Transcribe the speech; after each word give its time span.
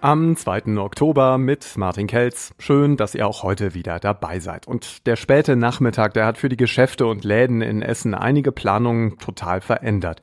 Am 0.00 0.36
2. 0.36 0.78
Oktober 0.78 1.38
mit 1.38 1.76
Martin 1.76 2.06
Kelz. 2.06 2.54
Schön, 2.60 2.96
dass 2.96 3.16
ihr 3.16 3.26
auch 3.26 3.42
heute 3.42 3.74
wieder 3.74 3.98
dabei 3.98 4.38
seid. 4.38 4.68
Und 4.68 5.08
der 5.08 5.16
späte 5.16 5.56
Nachmittag, 5.56 6.14
der 6.14 6.24
hat 6.24 6.38
für 6.38 6.48
die 6.48 6.56
Geschäfte 6.56 7.04
und 7.06 7.24
Läden 7.24 7.62
in 7.62 7.82
Essen 7.82 8.14
einige 8.14 8.52
Planungen 8.52 9.18
total 9.18 9.60
verändert. 9.60 10.22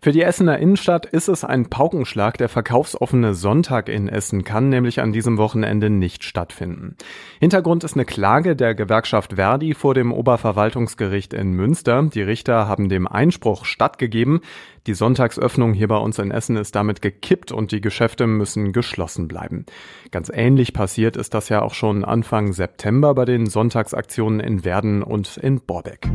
Für 0.00 0.12
die 0.12 0.22
Essener 0.22 0.60
Innenstadt 0.60 1.06
ist 1.06 1.26
es 1.26 1.42
ein 1.42 1.68
Paukenschlag. 1.68 2.38
Der 2.38 2.48
verkaufsoffene 2.48 3.34
Sonntag 3.34 3.88
in 3.88 4.08
Essen 4.08 4.44
kann 4.44 4.68
nämlich 4.68 5.00
an 5.00 5.12
diesem 5.12 5.38
Wochenende 5.38 5.90
nicht 5.90 6.22
stattfinden. 6.22 6.94
Hintergrund 7.40 7.82
ist 7.82 7.94
eine 7.94 8.04
Klage 8.04 8.54
der 8.54 8.76
Gewerkschaft 8.76 9.32
Verdi 9.32 9.74
vor 9.74 9.94
dem 9.94 10.12
Oberverwaltungsgericht 10.12 11.34
in 11.34 11.50
Münster. 11.50 12.04
Die 12.14 12.22
Richter 12.22 12.68
haben 12.68 12.88
dem 12.88 13.08
Einspruch 13.08 13.64
stattgegeben. 13.64 14.42
Die 14.86 14.94
Sonntagsöffnung 14.94 15.72
hier 15.72 15.88
bei 15.88 15.96
uns 15.96 16.20
in 16.20 16.30
Essen 16.30 16.56
ist 16.56 16.76
damit 16.76 17.02
gekippt 17.02 17.50
und 17.50 17.72
die 17.72 17.80
Geschäfte 17.80 18.28
müssen 18.28 18.72
geschlossen 18.72 19.15
bleiben. 19.28 19.64
Ganz 20.10 20.30
ähnlich 20.32 20.72
passiert 20.72 21.16
ist 21.16 21.34
das 21.34 21.48
ja 21.48 21.62
auch 21.62 21.74
schon 21.74 22.04
Anfang 22.04 22.52
September 22.52 23.14
bei 23.14 23.24
den 23.24 23.46
Sonntagsaktionen 23.46 24.40
in 24.40 24.64
Werden 24.64 25.02
und 25.02 25.36
in 25.38 25.60
Borbeck. 25.60 26.08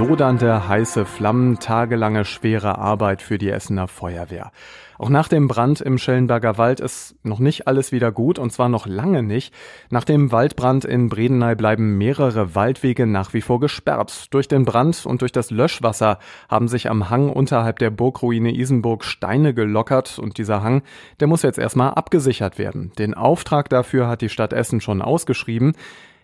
Lodernde 0.00 0.66
heiße 0.66 1.04
Flammen, 1.04 1.58
tagelange 1.58 2.24
schwere 2.24 2.78
Arbeit 2.78 3.20
für 3.20 3.36
die 3.36 3.50
Essener 3.50 3.86
Feuerwehr. 3.86 4.50
Auch 4.98 5.10
nach 5.10 5.28
dem 5.28 5.46
Brand 5.46 5.82
im 5.82 5.98
Schellenberger 5.98 6.56
Wald 6.56 6.80
ist 6.80 7.16
noch 7.22 7.38
nicht 7.38 7.68
alles 7.68 7.92
wieder 7.92 8.10
gut 8.10 8.38
und 8.38 8.50
zwar 8.50 8.70
noch 8.70 8.86
lange 8.86 9.22
nicht. 9.22 9.52
Nach 9.90 10.04
dem 10.04 10.32
Waldbrand 10.32 10.86
in 10.86 11.10
Bredeney 11.10 11.54
bleiben 11.54 11.98
mehrere 11.98 12.54
Waldwege 12.54 13.06
nach 13.06 13.34
wie 13.34 13.42
vor 13.42 13.60
gesperrt. 13.60 14.28
Durch 14.32 14.48
den 14.48 14.64
Brand 14.64 15.04
und 15.04 15.20
durch 15.20 15.32
das 15.32 15.50
Löschwasser 15.50 16.18
haben 16.48 16.68
sich 16.68 16.88
am 16.88 17.10
Hang 17.10 17.28
unterhalb 17.28 17.78
der 17.78 17.90
Burgruine 17.90 18.54
Isenburg 18.54 19.04
Steine 19.04 19.52
gelockert 19.52 20.18
und 20.18 20.38
dieser 20.38 20.62
Hang, 20.62 20.82
der 21.20 21.28
muss 21.28 21.42
jetzt 21.42 21.58
erstmal 21.58 21.90
abgesichert 21.92 22.56
werden. 22.58 22.92
Den 22.98 23.12
Auftrag 23.12 23.68
dafür 23.68 24.08
hat 24.08 24.22
die 24.22 24.30
Stadt 24.30 24.54
Essen 24.54 24.80
schon 24.80 25.02
ausgeschrieben. 25.02 25.74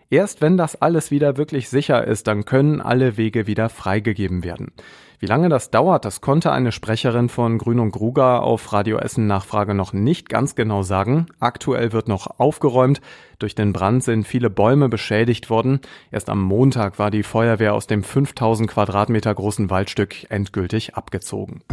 Erst 0.09 0.41
wenn 0.41 0.55
das 0.55 0.81
alles 0.81 1.11
wieder 1.11 1.35
wirklich 1.35 1.67
sicher 1.67 2.05
ist, 2.05 2.27
dann 2.27 2.45
können 2.45 2.81
alle 2.81 3.17
Wege 3.17 3.45
wieder 3.45 3.67
freigegeben 3.67 4.43
werden. 4.43 4.71
Wie 5.19 5.25
lange 5.25 5.49
das 5.49 5.71
dauert, 5.71 6.05
das 6.05 6.21
konnte 6.21 6.51
eine 6.51 6.71
Sprecherin 6.71 7.27
von 7.27 7.57
Grün 7.57 7.79
und 7.79 7.91
Gruger 7.91 8.43
auf 8.43 8.71
Radio 8.71 8.99
Essen 8.99 9.25
Nachfrage 9.25 9.73
noch 9.73 9.91
nicht 9.91 10.29
ganz 10.29 10.53
genau 10.53 10.83
sagen. 10.83 11.25
Aktuell 11.39 11.91
wird 11.91 12.07
noch 12.07 12.39
aufgeräumt. 12.39 13.01
Durch 13.39 13.55
den 13.55 13.73
Brand 13.73 14.03
sind 14.03 14.27
viele 14.27 14.51
Bäume 14.51 14.89
beschädigt 14.89 15.49
worden. 15.49 15.79
Erst 16.11 16.29
am 16.29 16.41
Montag 16.41 16.99
war 16.99 17.09
die 17.09 17.23
Feuerwehr 17.23 17.73
aus 17.73 17.87
dem 17.87 18.03
5000 18.03 18.69
Quadratmeter 18.69 19.33
großen 19.33 19.69
Waldstück 19.71 20.29
endgültig 20.29 20.95
abgezogen. 20.95 21.63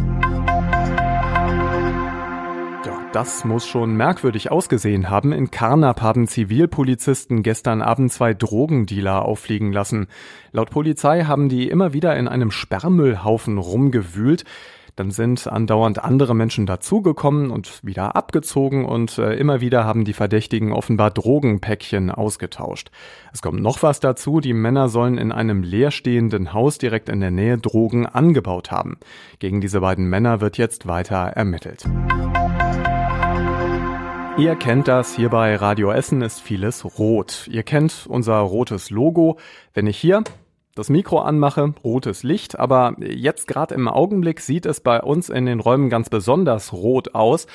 Das 3.15 3.45
muss 3.45 3.65
schon 3.65 3.95
merkwürdig 3.95 4.51
ausgesehen 4.51 5.09
haben. 5.09 5.31
In 5.31 5.49
Karnap 5.49 6.01
haben 6.01 6.27
Zivilpolizisten 6.27 7.43
gestern 7.43 7.81
Abend 7.81 8.11
zwei 8.11 8.33
Drogendealer 8.33 9.23
auffliegen 9.23 9.71
lassen. 9.71 10.07
Laut 10.51 10.69
Polizei 10.69 11.23
haben 11.23 11.47
die 11.47 11.69
immer 11.69 11.93
wieder 11.93 12.17
in 12.17 12.27
einem 12.27 12.51
Sperrmüllhaufen 12.51 13.57
rumgewühlt. 13.57 14.43
Dann 14.97 15.11
sind 15.11 15.47
andauernd 15.47 16.03
andere 16.03 16.35
Menschen 16.35 16.65
dazugekommen 16.65 17.51
und 17.51 17.85
wieder 17.85 18.17
abgezogen 18.17 18.83
und 18.83 19.17
äh, 19.17 19.35
immer 19.35 19.61
wieder 19.61 19.85
haben 19.85 20.03
die 20.03 20.11
Verdächtigen 20.11 20.73
offenbar 20.73 21.09
Drogenpäckchen 21.11 22.11
ausgetauscht. 22.11 22.91
Es 23.31 23.41
kommt 23.41 23.61
noch 23.61 23.81
was 23.81 24.01
dazu, 24.01 24.41
die 24.41 24.53
Männer 24.53 24.89
sollen 24.89 25.17
in 25.17 25.31
einem 25.31 25.63
leerstehenden 25.63 26.51
Haus 26.51 26.79
direkt 26.79 27.07
in 27.07 27.21
der 27.21 27.31
Nähe 27.31 27.57
Drogen 27.57 28.07
angebaut 28.07 28.71
haben. 28.71 28.97
Gegen 29.39 29.61
diese 29.61 29.79
beiden 29.79 30.09
Männer 30.09 30.41
wird 30.41 30.57
jetzt 30.57 30.85
weiter 30.85 31.15
ermittelt. 31.15 31.85
Ihr 34.37 34.57
kennt 34.57 34.89
das, 34.89 35.15
hier 35.15 35.29
bei 35.29 35.55
Radio 35.55 35.91
Essen 35.91 36.21
ist 36.21 36.41
vieles 36.41 36.83
rot. 36.99 37.47
Ihr 37.49 37.63
kennt 37.63 38.05
unser 38.09 38.35
rotes 38.39 38.89
Logo. 38.89 39.37
Wenn 39.73 39.87
ich 39.87 39.97
hier 39.97 40.25
das 40.75 40.89
Mikro 40.89 41.19
anmache, 41.19 41.73
rotes 41.85 42.23
Licht, 42.23 42.59
aber 42.59 42.95
jetzt 42.99 43.47
gerade 43.47 43.73
im 43.73 43.87
Augenblick 43.87 44.41
sieht 44.41 44.65
es 44.65 44.81
bei 44.81 45.01
uns 45.01 45.29
in 45.29 45.45
den 45.45 45.61
Räumen 45.61 45.89
ganz 45.89 46.09
besonders 46.09 46.73
rot 46.73 47.15
aus. 47.15 47.47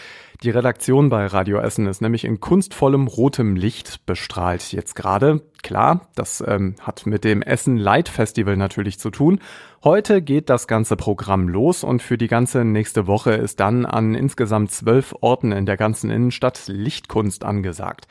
Die 0.42 0.48
Redaktion 0.48 1.10
bei 1.10 1.26
Radio 1.26 1.58
Essen 1.58 1.86
ist 1.86 2.00
nämlich 2.00 2.25
in 2.25 2.41
kunstvollem 2.41 3.08
rotem 3.08 3.56
Licht 3.56 4.06
bestrahlt 4.06 4.72
jetzt 4.72 4.97
gerade. 4.97 5.42
Klar, 5.62 6.08
das 6.14 6.42
ähm, 6.47 6.76
hat 6.81 7.04
mit 7.04 7.25
dem 7.25 7.42
Essen 7.42 7.76
Light 7.76 8.08
Festival 8.08 8.56
natürlich 8.56 8.98
zu 8.98 9.10
tun. 9.10 9.41
Heute 9.84 10.22
geht 10.22 10.48
das 10.48 10.66
ganze 10.66 10.97
Programm 10.97 11.47
los 11.47 11.84
und 11.84 12.00
für 12.00 12.16
die 12.16 12.26
ganze 12.26 12.64
nächste 12.64 13.06
Woche 13.06 13.32
ist 13.32 13.60
dann 13.60 13.84
an 13.84 14.14
insgesamt 14.14 14.70
zwölf 14.70 15.14
Orten 15.20 15.52
in 15.52 15.66
der 15.66 15.76
ganzen 15.76 16.10
Innenstadt 16.10 16.69
Lichtkunst 16.69 17.44
angesagt. 17.44 18.08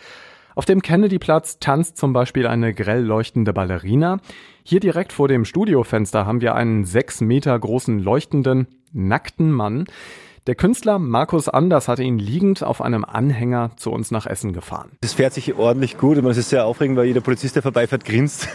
Auf 0.59 0.65
dem 0.65 0.81
Kennedyplatz 0.81 1.59
tanzt 1.59 1.95
zum 1.95 2.11
Beispiel 2.11 2.45
eine 2.45 2.73
grell 2.73 3.01
leuchtende 3.01 3.53
Ballerina. 3.53 4.19
Hier 4.61 4.81
direkt 4.81 5.13
vor 5.13 5.29
dem 5.29 5.45
Studiofenster 5.45 6.25
haben 6.25 6.41
wir 6.41 6.53
einen 6.53 6.83
sechs 6.83 7.21
Meter 7.21 7.57
großen 7.57 7.97
leuchtenden, 7.97 8.67
nackten 8.91 9.53
Mann. 9.53 9.85
Der 10.49 10.55
Künstler 10.55 10.97
Markus 10.97 11.47
Anders 11.47 11.87
hatte 11.87 12.01
ihn 12.01 12.17
liegend 12.17 12.63
auf 12.63 12.81
einem 12.81 13.05
Anhänger 13.05 13.69
zu 13.75 13.91
uns 13.91 14.09
nach 14.09 14.25
Essen 14.25 14.51
gefahren. 14.51 14.89
Es 15.01 15.13
fährt 15.13 15.31
sich 15.31 15.53
ordentlich 15.53 15.99
gut. 15.99 16.17
Es 16.17 16.37
ist 16.37 16.49
sehr 16.49 16.65
aufregend, 16.65 16.97
weil 16.97 17.05
jeder 17.05 17.21
Polizist, 17.21 17.53
der 17.55 17.61
vorbeifährt, 17.61 18.03
grinst. 18.03 18.49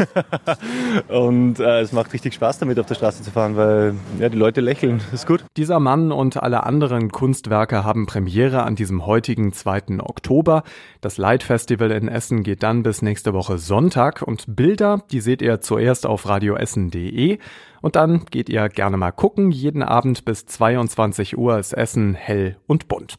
und 1.09 1.61
äh, 1.61 1.83
es 1.83 1.93
macht 1.93 2.13
richtig 2.13 2.35
Spaß 2.35 2.59
damit, 2.59 2.81
auf 2.81 2.87
der 2.87 2.97
Straße 2.97 3.23
zu 3.23 3.31
fahren, 3.31 3.55
weil 3.55 3.95
ja, 4.19 4.29
die 4.29 4.37
Leute 4.37 4.61
lächeln. 4.61 5.03
Das 5.13 5.21
ist 5.21 5.27
gut. 5.29 5.45
Dieser 5.57 5.79
Mann 5.79 6.11
und 6.11 6.43
alle 6.43 6.65
anderen 6.65 7.13
Kunstwerke 7.13 7.85
haben 7.85 8.07
Premiere 8.07 8.65
an 8.65 8.75
diesem 8.75 9.07
heutigen 9.07 9.53
2. 9.53 10.01
Oktober. 10.01 10.65
Das 11.01 11.17
Light 11.17 11.45
Festival 11.45 11.93
in 11.93 12.09
Essen 12.09 12.43
geht 12.43 12.65
dann 12.65 12.83
bis 12.83 13.03
nächste 13.03 13.35
Woche 13.35 13.59
Sonntag 13.59 14.23
und 14.23 14.47
Bilder, 14.49 15.05
die 15.13 15.21
seht 15.21 15.43
ihr 15.43 15.61
zuerst 15.61 16.07
auf 16.07 16.29
radioessen.de 16.29 17.39
und 17.85 17.97
dann 17.97 18.25
geht 18.31 18.49
ihr 18.49 18.71
gerne 18.71 18.97
mal 18.97 19.13
gucken. 19.13 19.51
Jeden 19.51 19.83
Abend 19.83 20.25
bis 20.25 20.47
22 20.47 21.37
Uhr 21.37 21.59
ist 21.59 21.75
Essen 21.75 22.15
hell 22.15 22.57
und 22.67 22.89
bunt. 22.89 23.19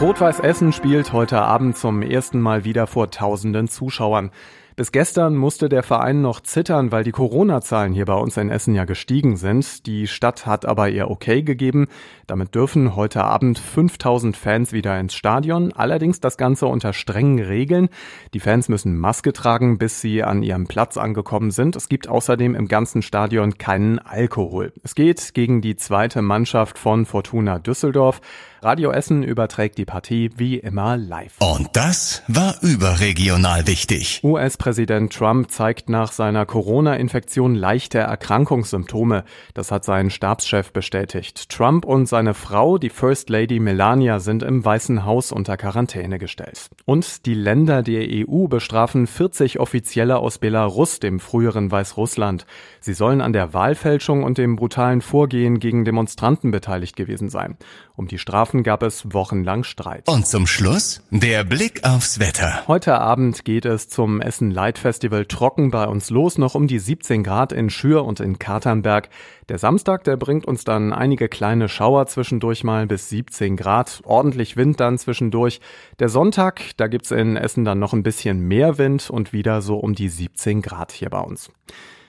Rot-Weiß 0.00 0.40
Essen 0.40 0.72
spielt 0.72 1.12
heute 1.12 1.42
Abend 1.42 1.76
zum 1.76 2.00
ersten 2.00 2.40
Mal 2.40 2.64
wieder 2.64 2.86
vor 2.86 3.10
tausenden 3.10 3.68
Zuschauern. 3.68 4.30
Bis 4.78 4.92
gestern 4.92 5.34
musste 5.34 5.68
der 5.68 5.82
Verein 5.82 6.20
noch 6.20 6.40
zittern, 6.40 6.92
weil 6.92 7.02
die 7.02 7.10
Corona-Zahlen 7.10 7.92
hier 7.92 8.04
bei 8.04 8.14
uns 8.14 8.36
in 8.36 8.48
Essen 8.48 8.76
ja 8.76 8.84
gestiegen 8.84 9.36
sind. 9.36 9.86
Die 9.86 10.06
Stadt 10.06 10.46
hat 10.46 10.66
aber 10.66 10.88
ihr 10.88 11.10
Okay 11.10 11.42
gegeben. 11.42 11.88
Damit 12.28 12.54
dürfen 12.54 12.94
heute 12.94 13.24
Abend 13.24 13.58
5000 13.58 14.36
Fans 14.36 14.72
wieder 14.72 15.00
ins 15.00 15.14
Stadion. 15.14 15.72
Allerdings 15.72 16.20
das 16.20 16.36
Ganze 16.36 16.66
unter 16.66 16.92
strengen 16.92 17.40
Regeln. 17.40 17.88
Die 18.34 18.38
Fans 18.38 18.68
müssen 18.68 18.96
Maske 18.96 19.32
tragen, 19.32 19.78
bis 19.78 20.00
sie 20.00 20.22
an 20.22 20.44
ihrem 20.44 20.68
Platz 20.68 20.96
angekommen 20.96 21.50
sind. 21.50 21.74
Es 21.74 21.88
gibt 21.88 22.06
außerdem 22.06 22.54
im 22.54 22.68
ganzen 22.68 23.02
Stadion 23.02 23.58
keinen 23.58 23.98
Alkohol. 23.98 24.72
Es 24.84 24.94
geht 24.94 25.34
gegen 25.34 25.60
die 25.60 25.74
zweite 25.74 26.22
Mannschaft 26.22 26.78
von 26.78 27.04
Fortuna 27.04 27.58
Düsseldorf. 27.58 28.20
Radio 28.60 28.90
Essen 28.90 29.22
überträgt 29.22 29.78
die 29.78 29.84
Partie 29.84 30.30
wie 30.36 30.58
immer 30.58 30.96
live. 30.96 31.36
Und 31.38 31.68
das 31.74 32.24
war 32.26 32.56
überregional 32.60 33.68
wichtig. 33.68 34.20
US-Präsident 34.24 35.12
Trump 35.12 35.48
zeigt 35.52 35.88
nach 35.88 36.10
seiner 36.10 36.44
Corona-Infektion 36.44 37.54
leichte 37.54 37.98
Erkrankungssymptome. 37.98 39.22
Das 39.54 39.70
hat 39.70 39.84
sein 39.84 40.10
Stabschef 40.10 40.72
bestätigt. 40.72 41.50
Trump 41.50 41.84
und 41.84 42.06
seine 42.06 42.34
Frau, 42.34 42.78
die 42.78 42.90
First 42.90 43.30
Lady 43.30 43.60
Melania, 43.60 44.18
sind 44.18 44.42
im 44.42 44.64
Weißen 44.64 45.04
Haus 45.04 45.30
unter 45.30 45.56
Quarantäne 45.56 46.18
gestellt. 46.18 46.70
Und 46.84 47.26
die 47.26 47.34
Länder 47.34 47.84
der 47.84 48.08
EU 48.10 48.48
bestrafen 48.48 49.06
40 49.06 49.60
Offizielle 49.60 50.18
aus 50.18 50.38
Belarus, 50.38 50.98
dem 50.98 51.20
früheren 51.20 51.70
Weißrussland. 51.70 52.44
Sie 52.80 52.94
sollen 52.94 53.20
an 53.20 53.32
der 53.32 53.54
Wahlfälschung 53.54 54.24
und 54.24 54.36
dem 54.36 54.56
brutalen 54.56 55.00
Vorgehen 55.00 55.60
gegen 55.60 55.84
Demonstranten 55.84 56.50
beteiligt 56.50 56.96
gewesen 56.96 57.28
sein. 57.28 57.56
Um 57.94 58.08
die 58.08 58.18
Strafen 58.48 58.62
gab 58.62 58.82
es 58.82 59.12
wochenlang 59.12 59.62
Streit. 59.62 60.08
Und 60.08 60.26
zum 60.26 60.46
Schluss 60.46 61.02
der 61.10 61.44
Blick 61.44 61.84
aufs 61.84 62.18
Wetter. 62.18 62.66
Heute 62.66 62.98
Abend 62.98 63.44
geht 63.44 63.66
es 63.66 63.90
zum 63.90 64.22
Essen 64.22 64.50
Light 64.50 64.78
Festival 64.78 65.26
trocken 65.26 65.70
bei 65.70 65.86
uns 65.86 66.08
los, 66.08 66.38
noch 66.38 66.54
um 66.54 66.66
die 66.66 66.78
17 66.78 67.22
Grad 67.22 67.52
in 67.52 67.68
Schür 67.68 68.06
und 68.06 68.20
in 68.20 68.38
Katernberg. 68.38 69.10
Der 69.50 69.58
Samstag, 69.58 70.04
der 70.04 70.16
bringt 70.16 70.46
uns 70.46 70.64
dann 70.64 70.94
einige 70.94 71.28
kleine 71.28 71.68
Schauer 71.68 72.06
zwischendurch 72.06 72.64
mal 72.64 72.86
bis 72.86 73.10
17 73.10 73.54
Grad, 73.54 74.00
ordentlich 74.04 74.56
Wind 74.56 74.80
dann 74.80 74.96
zwischendurch. 74.96 75.60
Der 75.98 76.08
Sonntag, 76.08 76.70
da 76.78 76.86
gibt's 76.86 77.10
in 77.10 77.36
Essen 77.36 77.66
dann 77.66 77.78
noch 77.78 77.92
ein 77.92 78.02
bisschen 78.02 78.40
mehr 78.40 78.78
Wind 78.78 79.10
und 79.10 79.34
wieder 79.34 79.60
so 79.60 79.76
um 79.76 79.94
die 79.94 80.08
17 80.08 80.62
Grad 80.62 80.92
hier 80.92 81.10
bei 81.10 81.20
uns. 81.20 81.50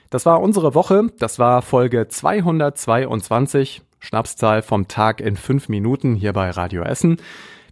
Das 0.08 0.24
war 0.24 0.40
unsere 0.40 0.74
Woche, 0.74 1.08
das 1.18 1.38
war 1.38 1.60
Folge 1.60 2.08
222. 2.08 3.82
Schnapszahl 4.00 4.62
vom 4.62 4.88
Tag 4.88 5.20
in 5.20 5.36
fünf 5.36 5.68
Minuten 5.68 6.14
hier 6.14 6.32
bei 6.32 6.50
Radio 6.50 6.82
Essen. 6.82 7.18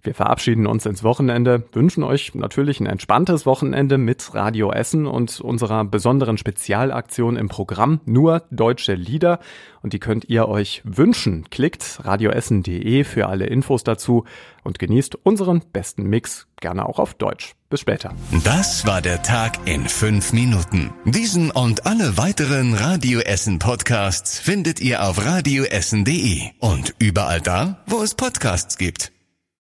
Wir 0.08 0.14
verabschieden 0.14 0.66
uns 0.66 0.87
ins 0.87 1.05
Wochenende, 1.05 1.64
wünschen 1.75 2.02
euch 2.02 2.34
natürlich 2.34 2.81
ein 2.81 2.87
entspanntes 2.87 3.44
Wochenende 3.44 3.99
mit 3.99 4.32
Radio 4.32 4.72
Essen 4.72 5.06
und 5.06 5.38
unserer 5.38 5.84
besonderen 5.84 6.38
Spezialaktion 6.38 7.37
im 7.37 7.50
Programm 7.50 8.00
Nur 8.06 8.44
deutsche 8.50 8.94
Lieder. 8.94 9.38
Und 9.82 9.93
die 9.93 9.99
könnt 9.99 10.25
ihr 10.31 10.49
euch 10.49 10.81
wünschen. 10.84 11.44
Klickt 11.50 12.00
radioessen.de 12.05 13.05
für 13.05 13.26
alle 13.26 13.49
Infos 13.49 13.84
dazu 13.84 14.25
und 14.64 14.78
genießt 14.78 15.14
unseren 15.26 15.60
besten 15.75 16.05
Mix 16.05 16.46
gerne 16.58 16.87
auch 16.87 16.99
auf 16.99 17.12
Deutsch. 17.12 17.52
Bis 17.69 17.81
später. 17.81 18.14
Das 18.44 18.87
war 18.87 19.02
der 19.02 19.22
Tag 19.22 19.58
in 19.66 19.87
fünf 19.88 20.32
Minuten. 20.32 20.90
Diesen 21.05 21.50
und 21.50 21.84
alle 21.84 22.16
weiteren 22.16 22.72
Radio 22.72 23.20
Essen 23.20 23.58
Podcasts 23.58 24.38
findet 24.38 24.81
ihr 24.81 25.02
auf 25.06 25.22
radioessen.de 25.22 26.44
und 26.60 26.94
überall 26.99 27.43
da, 27.43 27.84
wo 27.87 28.00
es 28.00 28.14
Podcasts 28.14 28.78
gibt. 28.78 29.12